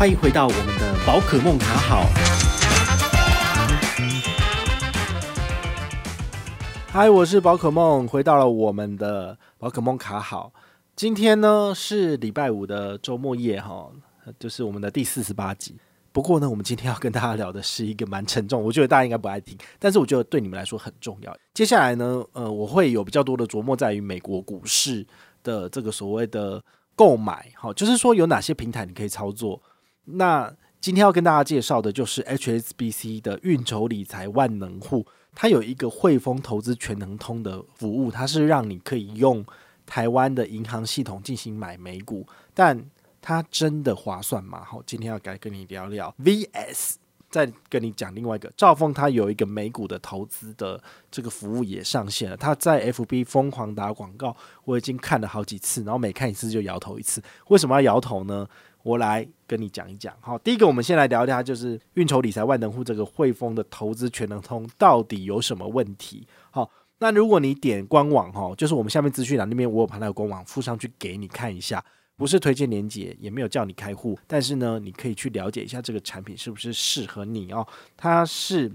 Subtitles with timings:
[0.00, 2.06] 欢迎回到我们的宝可梦卡好。
[6.88, 10.54] 嗨，我是宝可梦，回到了我们的宝可梦卡好。
[10.96, 13.90] 今天呢是礼拜五的周末夜哈，
[14.38, 15.76] 就是我们的第四十八集。
[16.12, 21.36] 不过呢，我们今天要跟大家聊的是一个蛮沉重，我觉得大家应该不爱听，但是我觉得对你们来说很重要。
[21.52, 25.06] 接下来呢，呃，我会有比较多的琢磨在于美国股市
[25.42, 26.64] 的这个所谓的
[26.96, 29.60] 购买，好，就是说有哪些平台你可以操作。
[30.14, 35.06] 那今天要跟大家介绍的就是 HSBC 的运筹理财万能户。
[35.32, 39.44] 它有一个汇丰投资全能通的服务，它是让你可以用
[39.86, 42.84] 台湾的银行系统进行买美股，但
[43.22, 44.64] 它真的划算吗？
[44.64, 46.94] 好，今天要来跟你聊聊 VS，
[47.30, 50.82] 再跟你讲另外一个兆丰，它有一个美股的投资的
[51.12, 58.48] 这个服务也上线了，它在 FB 疯狂打广告，我已经看了好几次，然后每看一次就摇头一次，为什么要摇头呢？
[58.82, 66.26] 我来跟你讲一讲，好，第一个我们先来聊一下，就是运筹理财万能户这个汇丰的投资全能通到底有什么问题？
[66.50, 71.84] 好，那如果你点官网哈，就是我们下面资讯栏那边我有把那个官网附上去给你看一下，
[72.16, 77.66] 不是推荐连接，也没有叫你开户，但是呢，你可以去了解一下这个产品是不是适合你哦。
[77.98, 78.72] 它是，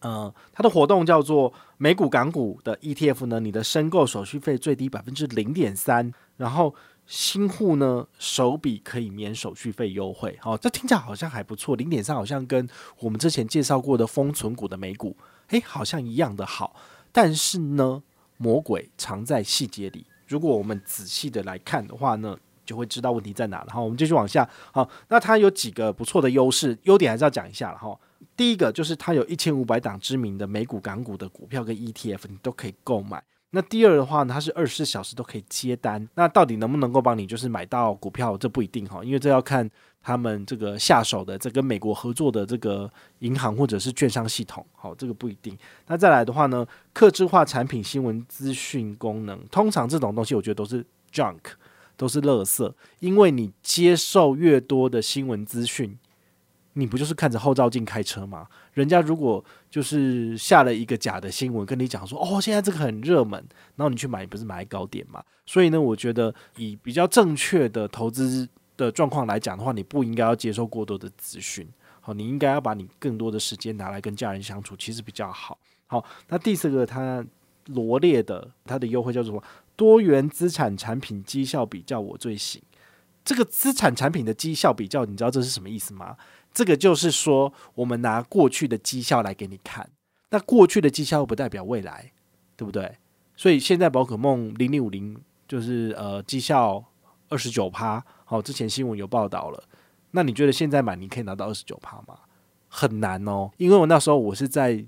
[0.00, 6.74] 呃，它的活动叫做美股港股的 ETF 呢，你的申购手续费最低百分之零点三，然后。
[7.06, 11.76] 新户呢，首笔可以免手续费优惠，好，这听起来好像还不错。
[11.76, 12.68] 零点三好像跟
[12.98, 15.16] 我们之前介绍过的封存股的美股，
[15.48, 16.74] 诶，好像一样的好。
[17.12, 18.02] 但是呢，
[18.36, 20.04] 魔鬼藏在细节里。
[20.26, 23.68] 如果我们仔细的来看的话呢，就会知道问题在哪了。
[23.72, 24.48] 好，我们继续往下。
[24.72, 27.96] 好，那它有几个不错的优势，优点还是要讲一下了哈。
[28.36, 33.22] 第一个就是它有一千五百档知名的美股港股的股票跟 ETF，你都可以购买。
[33.56, 36.06] 那第二的话呢，它是二十四小时都可以接单。
[36.14, 39.66] 那到底能不能够帮你就是买到股票，这不一定哈，因为这要看
[40.02, 42.90] 他们这个下手的这跟美国合作的这个
[43.20, 45.56] 银行或者是券商系统，好，这个不一定。
[45.86, 51.40] 那再来的话呢，客制化产品新闻资讯功能，通常这种东西我觉得都是 junk，
[51.96, 55.98] 都是垃圾，因为你接受越多的新闻资讯。
[56.78, 58.46] 你不就是看着后照镜开车吗？
[58.74, 63.42] 人家如果就是下了一个假的新闻跟你讲说，哦，现在这个很热门，
[63.76, 65.24] 然后你去买，不是买高点吗？
[65.46, 71.66] 所以呢，我觉得以比较正确的投资的状况来讲的话，你不应该要接受过多的资讯。
[72.02, 75.58] 好，你应该要把你更多的时间拿来跟家人相处，其实比较好。
[75.86, 77.24] 好，那第四个它
[77.68, 79.42] 罗列的它的优惠叫做什么？
[79.76, 82.60] 多元资产产品绩效比较，我最行。
[83.24, 86.16] 这个资产产品的绩效比较，你知道这是什么意思吗？
[86.56, 89.86] 这个就是说，我们拿过去的绩效来给你看，
[90.30, 92.10] 那过去的绩效不代表未来，
[92.56, 92.96] 对不对？
[93.36, 96.82] 所以现在宝可梦零零五零就是呃绩效
[97.28, 99.62] 二十九趴，好，之前新闻有报道了。
[100.12, 102.18] 那你觉得现在买你可以拿到二十九趴吗？
[102.68, 104.82] 很难哦，因为我那时候我是在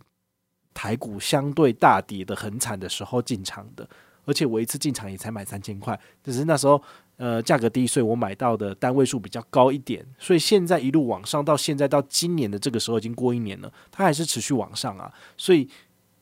[0.72, 3.86] 台股相对大跌的很惨的时候进场的，
[4.28, 6.80] 而且我一次进场也才买三千块，只是那时候。
[7.20, 15.12] 呃，价格低，所以我买到的单位数比较高一点，所以现在一路往上，到现在到今年的这个时候已经过一年了，它还是持续往上啊。
[15.36, 15.68] 所以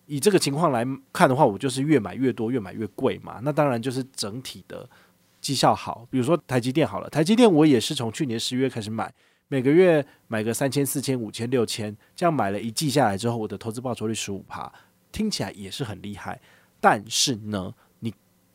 [0.06, 3.40] 以这个情况来看的话，我就是越买越多，越买越贵嘛。
[3.42, 4.88] 那当然就是整体的
[5.38, 9.12] 绩效好，比如说台积电好了，台积电我也是从去年十月开始买，
[9.48, 14.72] 每个月买个三千、四千、五千、六千，这样买了一季下来之后，我的投资报酬率十五趴，
[15.12, 16.40] 听起来也是很厉害。
[16.80, 17.74] 但是呢，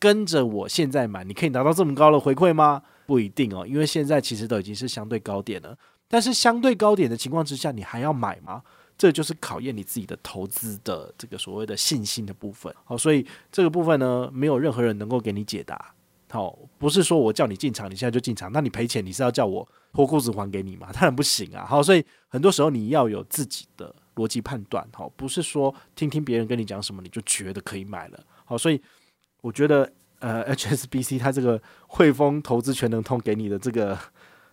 [0.02, 2.82] 跟着我现在买，你可以拿到这么高的回馈吗？
[3.06, 5.78] 不一定哦，因为现在其实都已经是相对高点了。
[6.08, 8.64] 但是相对高点的情况之下，你还要买吗？
[8.98, 12.74] 这就是考验你自己的投资的这个所谓的信心的部分。
[12.84, 15.94] 好，所以这个部分呢，没有任何人能够给你解答。
[16.32, 20.90] 好，不是说我叫你进场，你现在就进场，那你赔钱，你是要叫我脱裤子还给你吗？
[20.94, 21.64] 当然不行啊。
[21.64, 24.84] 好，所以很多时候你要有自己的逻辑判断。
[24.94, 28.20] 好，不是说听听别人跟你讲什么，你就觉得可以买了。
[28.46, 28.82] 好，所以。
[29.42, 33.98] 我觉得，呃，HSBC 它这个汇丰投资全能通给你的这个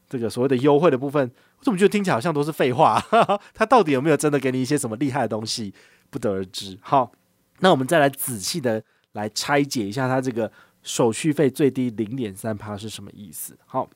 [0.08, 2.98] 这个所谓的优惠的部分，我怎么觉得听起来好像都是废话？
[3.52, 5.74] 它到底有没有真的给你一些什么厉害的东西？
[6.10, 6.78] 不得而知。
[6.80, 7.12] 好，
[7.58, 8.82] 那我们再来仔细的
[9.12, 10.50] 来拆解一下它这个
[10.82, 13.58] 手续费最低零点三趴是什么意思？
[13.66, 13.90] 好，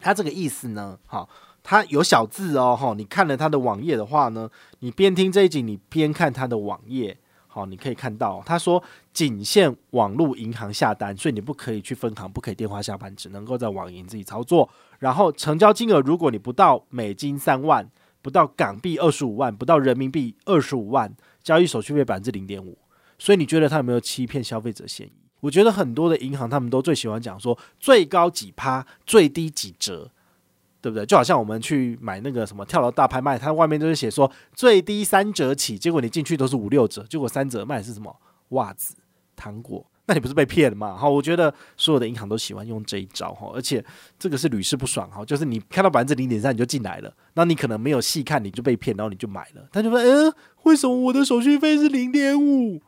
[0.00, 1.28] 它这个意思呢，好，
[1.62, 4.48] 它有小字哦，哈，你看了它的网页的话呢，
[4.78, 7.18] 你边听这一集，你边看它的网页。
[7.56, 8.82] 好，你可以看到，他说
[9.14, 14.68] 仅限网络银行下单，所以你不可以去分行，不可以电话下单，只能够在网银自己操作。
[14.98, 17.88] 然后成交金额，如果你不到美金三万，
[18.20, 21.10] 不到港币二十五万，不到人民币二十五万，
[21.42, 22.76] 交易手续费百分之零点五。
[23.18, 25.12] 所以你觉得他有没有欺骗消费者嫌疑？
[25.40, 30.10] 我觉得很多的银行他们都最喜欢讲说最高几趴，最低几折。
[30.86, 31.04] 对不对？
[31.04, 38.16] 就好像我们去买那个什么跳楼大拍卖，它外面都是写说最低三折起，结果你进去都是五六折，结果三折卖的是什么
[38.50, 38.94] 袜子、
[39.34, 40.94] 糖果，那你不是被骗了吗？
[40.96, 43.84] 好，我觉得所有的银行都喜欢用这一招哈，而且
[44.16, 50.32] 这个是屡试不爽哈，就是你看到百分之零点三你就进来了，那你可能没有细看你就被骗，然后你就买了，他就说，嗯，
[50.62, 52.80] 为什么我的手续费是零点五？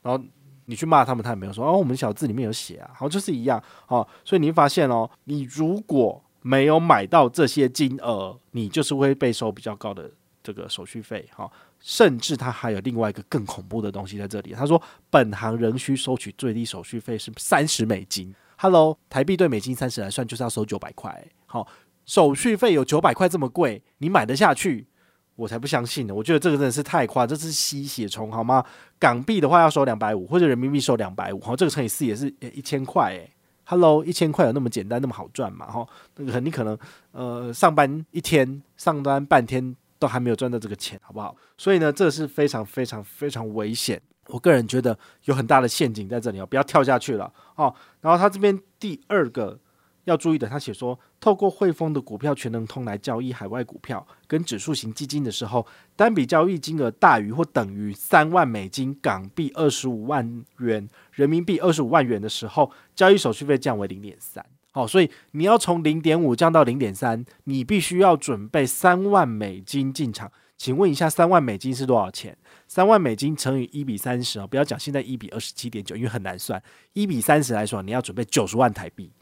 [0.00, 0.24] 然后
[0.64, 10.10] 你去骂他们，他也没有说哦，我们小字里面有写啊，好，就是一样，好，所以你会发现哦，你如果没有买到这些金额，你就是会被收比较高的
[10.42, 11.50] 这个手续费，哈，
[11.80, 14.52] 甚至他还有另外一个更恐怖的东西在这里。
[14.52, 18.34] 他说，本行仍需收取最低手续费是三十美金。
[18.56, 21.26] Hello，台币对美金三十来算，就是要收九百块。
[21.46, 21.66] 好，
[22.04, 24.86] 手续费有九百块这么贵，你买得下去？
[25.34, 26.14] 我才不相信呢！
[26.14, 28.62] 我觉得这个真的是太夸张，这是吸血虫好吗？
[28.98, 33.30] 港币的话要收两百五，或者人民币收两百五，好，这个乘以四也是一千块诶。
[33.72, 35.64] Hello，一千块有那么简单那么好赚嘛？
[35.64, 36.78] 哈，那个你可能
[37.12, 41.34] 呃上班一天，上班半天都还没有赚到这个钱，好不好？
[41.56, 43.98] 所以呢，这是非常非常非常危险。
[44.26, 47.74] 我个人觉得有很大的陷阱在这里哦，不要跳下去了哦。
[48.02, 49.58] 然后他这边第二个。
[50.04, 55.64] 要注意的，他写说，透过汇丰的股票全能通来交易海外股票跟指数型基金的时候，
[55.94, 64.44] 单笔交易金额大于或等于三万美金、港币二十五万元、人民币二十五万元的时候，交易手续费降为零点三。
[64.72, 70.32] 好，所以你要从零点五降到零点三，你必须要准备三万美金进场。
[70.56, 72.36] 请问一下，三万美金是多少钱？
[72.66, 76.62] 三万美金乘以一比三十啊，不要讲现在一比二十七点九，因为很难算。
[76.92, 79.12] 一比三十来说，你要准备九十万台币。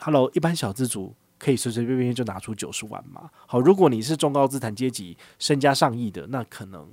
[0.00, 3.28] Hello，一般小资族可以随随便便就拿出九十万吗？
[3.46, 6.88] 好，如果你是中高资产阶级，身家上亿的，那可能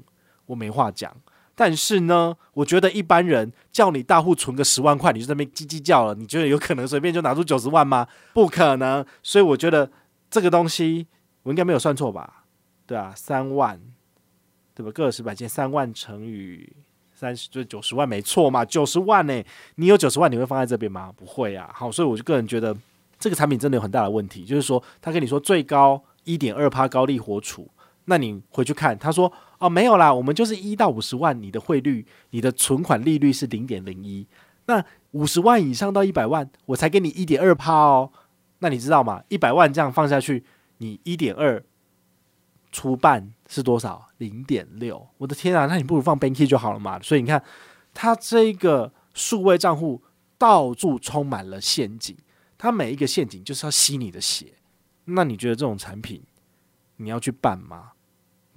[0.48, 1.16] 我没话讲。
[1.54, 8.08] 但是呢，我觉得一般人叫你大户存个十万块，你就在那边叽叽叫了，你觉得有可能随便就拿出九十万吗？
[8.34, 9.06] 不可能。
[9.22, 9.90] 所以我觉得
[10.30, 11.08] 这个东西
[11.44, 12.46] 我应该没有算错吧？
[12.88, 13.80] 对啊，三万，
[14.74, 14.92] 对吧？
[14.92, 16.74] 个十百千，三万乘以
[17.14, 18.66] 三十，就九十万，没错嘛？
[18.66, 19.44] 九十万呢、
[19.76, 21.14] 你有九十万，你会放在这边吗？
[21.16, 21.70] 不会啊。
[21.74, 22.76] 好，所以我就个人觉得。
[23.20, 27.70] 这个产品真的有很大的问题，就是说，他跟你说最高一点二趴高利活储，
[28.06, 34.28] 那你回去看，他说哦没有啦，我们就是一到五十万，你的汇率、你的存款利率是零点零一，
[34.66, 38.12] 那五十万以上到一百万，我才给你一点二趴哦。
[38.60, 39.22] 那你知道吗？
[39.30, 40.44] 一百万这样放下去，
[40.78, 41.64] 你一点二
[42.72, 44.08] 除半是多少？
[44.18, 45.08] 零点六。
[45.18, 47.00] 我的天啊，那你不如放 Banky 就好了嘛。
[47.02, 47.42] 所以你看，
[47.94, 50.02] 它这个数位账户
[50.38, 52.16] 到处充满了陷阱。
[52.58, 54.54] 它每一个陷阱就是要吸你的血，
[55.04, 56.24] 那你觉得这种产品
[56.98, 57.92] 你要去办吗？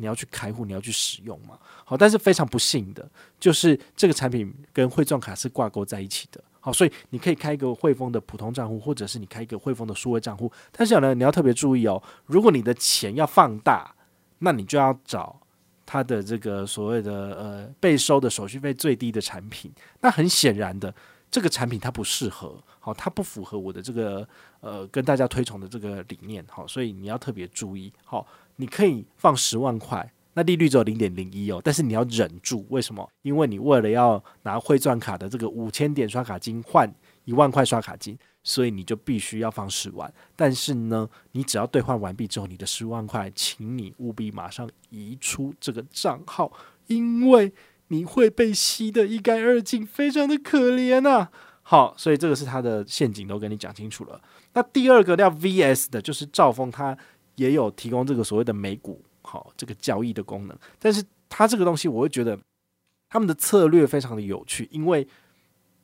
[0.01, 1.59] 你要去开户，你要去使用吗？
[1.85, 3.11] 好，但是非常不幸的
[3.41, 6.43] 就是这个产品跟汇钻卡是挂钩在一起的。
[6.61, 10.51] 好，所以你可以开一个汇丰的普通账户，或者是你开一个汇丰的数位账户。
[10.71, 13.93] 但是呢，你要特别注意哦，如果你的钱要放大，
[14.39, 15.41] 那你就要找
[15.85, 19.73] 它的这个所谓的呃被收的手续费最低的产品。
[20.01, 20.95] 那很显然的。
[21.31, 24.27] 这个产品它不适合，好，它不符合我的这个
[24.61, 28.27] 呃跟大家推崇的这个理念，好，所以你要特别注意，好，
[28.57, 33.07] 你可以放十万块，那利率只有零点零一哦，但是你要忍住，为什么？
[33.23, 36.91] 因为你为了要拿汇钻卡的这个五千点刷卡金换
[37.25, 46.51] 一万块刷卡金，所以你就必须要放十万，但是呢，你只要兑换完毕之后，你的十万块，请你务必马上移出这个账号，
[46.87, 47.53] 因为。
[47.89, 51.31] 你会被吸得一干二净，非常的可怜啊！
[51.63, 54.21] 好，所以这个是它的陷阱，都跟你讲清楚了。
[54.55, 56.97] 那第二个叫 VS 的，就是兆丰，它
[57.35, 60.59] 也有提供这个所谓的美股好这个交易的功能。
[60.79, 62.39] 但是它这个东西，我会觉得
[63.11, 65.07] 他们的策略非常的有趣，因为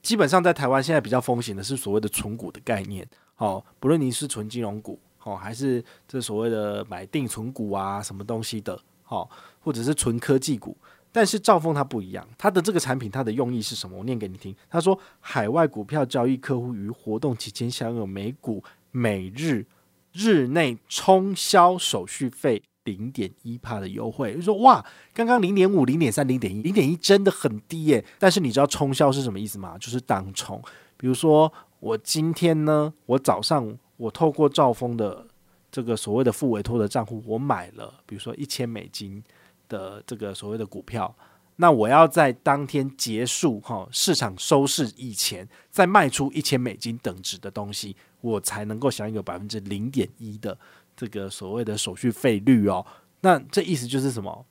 [0.01, 3.07] 基本上在台湾现在比较风行的是所谓的存股的概念。
[3.35, 9.29] 好，不论你是纯金融股，好，还是这所谓的买定存股啊，什么东西的，好，
[9.61, 10.77] 或者是纯科技股。
[11.17, 13.97] 但是兆丰它不一样，它的这个产品它的用意是什么？
[13.97, 14.53] 我念给你听。
[14.69, 19.65] 他说，海外股票交易客户于活动期间享有美股每日
[20.13, 24.35] 日内冲销手续费零点一趴的优惠。
[24.35, 28.05] 就说哇，刚刚零点五、零点三、零点一、零点一真的很低耶。
[28.19, 29.79] 但是你知道冲销是什么意思吗？
[29.79, 30.61] 就是当冲。
[30.97, 35.25] 比如说我今天呢，我早上我透过兆丰的
[35.71, 39.23] 这个所谓的副委托的账户，我买了，比如说一千美金。
[39.69, 41.15] 的这个所谓的股票，
[41.57, 50.59] 那我要在当天结束哈市场收市以前，再卖出一千美金等值的东西，我才能够享有百分之零点一的
[50.97, 52.85] 这个所谓的手续费率哦。
[53.21, 54.45] 那这意思就是什么？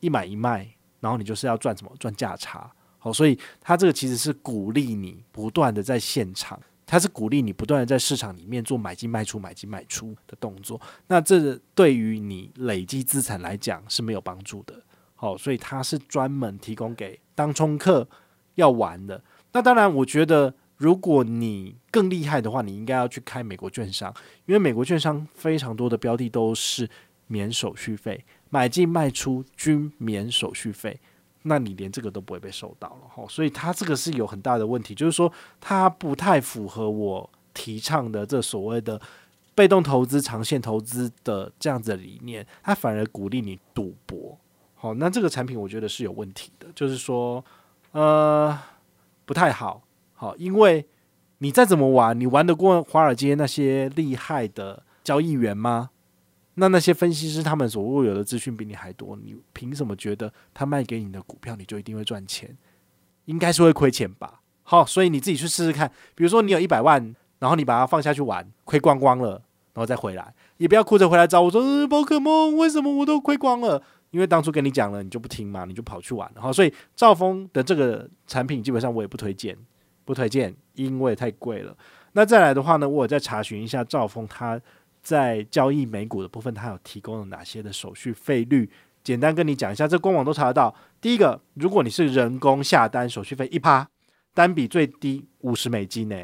[0.00, 0.68] 一买一卖，
[1.00, 1.92] 然后你就是要赚什么？
[1.98, 2.70] 赚价差。
[2.98, 10.80] 好，所以它这个其实是鼓励你不断的在现场它是鼓励你不断的在市场里面做买进卖出、买进卖出的动作。
[11.06, 14.82] 那这对于你累积资产来讲是没有帮助的。
[15.14, 18.06] 好，所以它是专门提供给当冲客
[18.56, 19.22] 要玩的。
[19.52, 24.12] 那当然，我觉得如果你更厉害的话，你应该要去开美国券商，
[24.44, 26.88] 因为美国券商非常多的标的都是
[27.28, 31.00] 免手续费，买进卖出均免手续费。
[31.46, 38.98] 那你连这个都不会被收到了哈，所以它这个是有很大的问题，就是说它不太符合我提倡的这所谓的
[39.54, 44.36] 被动投资、长线投资的这样子的理念，它反而鼓励你赌博。
[44.74, 47.44] 好，那这个产品我觉得是有问题的，就是说
[47.92, 48.58] 呃
[49.26, 49.82] 不太好，
[50.14, 50.86] 好，因为
[51.38, 55.90] 你再怎么玩，你玩得过华尔街那些厉害的交易员吗？
[56.54, 62.56] 那那些分析师他们所握有的资讯比你还多，你凭什么觉得他卖给你的股票你就一定会赚钱？
[63.24, 64.40] 应该是会亏钱吧？
[64.62, 65.90] 好，所以你自己去试试看。
[66.14, 69.30] 比如说你有一百万，然后你把它放下去玩，亏光光了，
[69.72, 73.82] 然后再回来，也不要哭着回来找我说：“呃，宝可梦，为什么我都亏光了？”
[74.12, 76.30] 因为当初跟你讲了，你就不听嘛，你就跑去玩。
[76.36, 79.56] 好，所以兆丰的这个产品基本上我也不推荐，
[80.04, 81.76] 不推荐，因为太贵了。
[82.12, 84.60] 那再来的话呢，我再查询一下兆丰它。
[85.04, 88.68] 在交易美股的部分，它有提供了哪些的手续费率？
[89.04, 90.74] 简单跟你讲一下，这官网都查得到。
[90.98, 93.86] 第一个，如果你是人工下单，手续费一趴，
[94.32, 96.16] 单笔最低五十美金呢。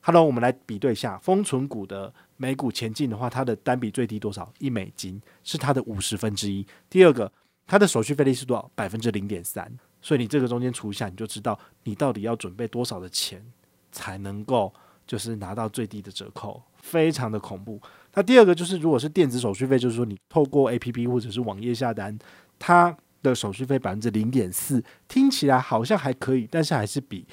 [0.00, 4.52] Hello，我们来比对一下，封存股的美股前进的话，它的单笔最低多少？
[4.58, 6.66] 一美金，是它的五十分之一。
[6.90, 7.32] 第二个，
[7.66, 8.70] 它的手续费率是多少？
[8.74, 9.74] 百分之零点三。
[10.02, 13.42] 所以你这个中间除一下，你就知道你到底要准备多少的钱
[13.90, 14.72] 才能够
[15.06, 17.80] 就是拿到最低的折扣，非常的恐怖。
[18.18, 22.18] 那第二个就是，如果是电子手续费，就是说你透过 APP 或者是网页下单，
[22.58, 27.24] 它的手续费百分之零点四，听起来好像还可以，但是还是比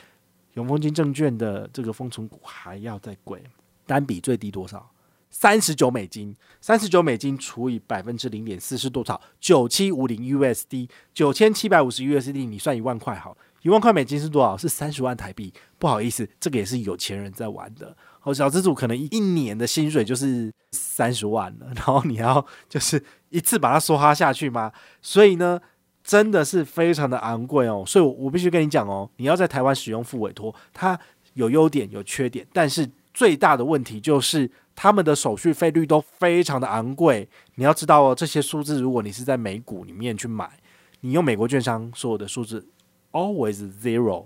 [0.54, 3.42] 永丰金证券的这个封存股还要再贵。
[3.88, 4.92] 单笔最低多少？
[5.32, 9.20] 三十九美金，三十九美金除以百分之零点四是多少？
[9.40, 14.56] 九七五零 USD，九千七百五十 USD，你算一万块好，一万块美金是多少？
[14.56, 15.52] 是三十万台币。
[15.80, 17.98] 不好意思，这个也是有钱人在玩的。
[18.26, 24.72] 哦，小资主可能一年的薪水就是三十万了，然后你要就是一次把它梭哈下去吗？
[25.00, 25.62] 所以呢，
[26.04, 27.84] 真的是非常的昂贵哦。
[27.86, 31.00] 所以我，我必须跟你讲哦，你要在台湾使用副委托，它
[31.36, 37.30] 有优点有缺点，但是最大的问题就是他们的手续费率都非常的昂贵。
[37.54, 40.50] 你要知道哦，这些数字如果你是在美股里面去买，
[41.02, 42.68] 你用美国券商所有的数字
[43.12, 44.26] always zero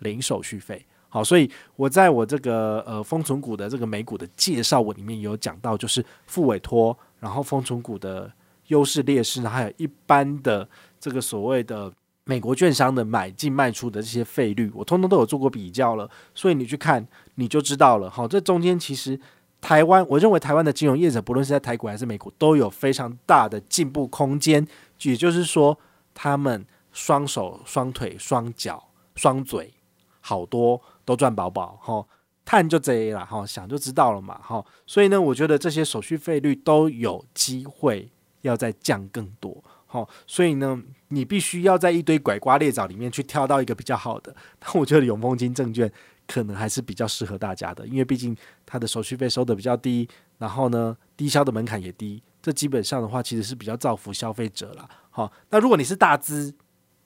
[0.00, 0.84] 零手续费。
[1.10, 8.30] 好，所以我在我这个呃封存股的这个美股的介绍文里面有讲到，就是复委托，然后封存股的
[8.66, 10.68] 优势劣势，还有一般的
[11.00, 11.90] 这个所谓的
[12.24, 18.10] 美国券商的买进卖出的这些费率，我通通都有做过比较了，所以你去看你就知道了。
[18.10, 19.18] 好，这中间其实
[19.62, 24.66] 台湾，我认为台湾的金融业者，不论是在台股还是美股，都有非常大的进步空间。
[25.00, 25.78] 也就是说，
[26.12, 29.72] 他们双手双腿双脚双嘴
[30.20, 30.78] 好多。
[31.08, 32.06] 都赚饱饱哈，
[32.44, 38.12] 看就这了哈，想就知道了嘛哈，所以呢，我觉得这些手续费率都有机会
[38.42, 44.36] 要再降更多哈，所以呢，你必须要在一堆拐瓜裂枣里面去挑到一个比较好的。
[44.60, 45.90] 那我觉得永丰金证券
[46.26, 48.36] 可能还是比较适合大家的，因为毕竟
[48.66, 54.86] 它的手续费收得比较低，然后呢，低消的门槛也低，这基本上的话其实是比较造福消费者啦。
[55.08, 56.54] 好，那如果你是大资，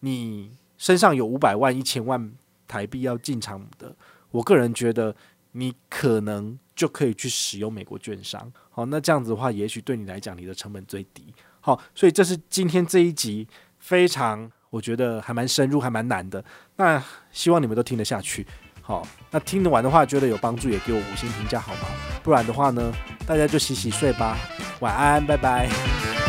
[0.00, 2.32] 你身上有五百万、一千万。
[2.72, 3.94] 台币要进场的，
[4.30, 5.14] 我个人觉得
[5.52, 8.50] 你可能就可以去使用美国券商。
[8.70, 11.34] 好，那这样子的话，也许对你来讲，你的成本最低。
[11.60, 13.46] 好，所以这是今天这一集
[13.78, 16.42] 非常，我觉得还蛮深入，还蛮难的。
[16.76, 18.46] 那希望你们都听得下去。
[18.80, 21.82] 好，那听得完的话，觉得有帮助，也给我五星评价好吗？
[22.24, 22.90] 不然的话呢，
[23.26, 24.38] 大家就洗洗睡吧，
[24.80, 26.21] 晚安，拜拜。